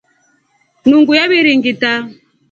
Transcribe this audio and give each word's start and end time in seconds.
Nungu 0.87 1.11
yabiringitra. 1.19 1.93